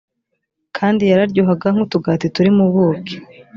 [0.77, 3.15] kandi yaryohaga nk’utugati turimo ubuki.